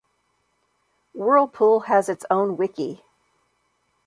[1.13, 3.03] Whirlpool has its own Wiki.